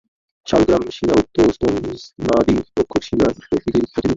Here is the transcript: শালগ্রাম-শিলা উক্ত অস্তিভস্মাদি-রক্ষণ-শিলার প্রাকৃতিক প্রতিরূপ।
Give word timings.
শালগ্রাম-শিলা 0.47 1.13
উক্ত 1.13 1.35
অস্তিভস্মাদি-রক্ষণ-শিলার 1.41 3.31
প্রাকৃতিক 3.39 3.85
প্রতিরূপ। 3.85 4.09